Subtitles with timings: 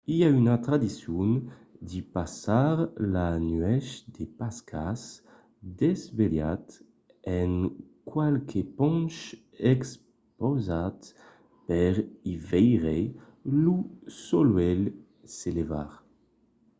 [0.15, 1.29] i a una tradicion
[1.89, 2.73] de passar
[3.13, 5.01] la nuèch de pascas
[5.79, 6.65] desvelhat
[7.39, 7.51] en
[8.11, 9.17] qualque ponch
[9.73, 10.97] expausat
[11.67, 11.93] per
[12.31, 12.99] i veire
[13.63, 13.77] lo
[14.27, 14.85] solelh
[15.35, 15.91] se levar